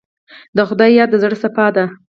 د 0.55 0.57
خدای 0.69 0.91
یاد 0.97 1.09
د 1.11 1.15
زړه 1.23 1.35
صفا 1.43 1.67
ده. 1.75 1.85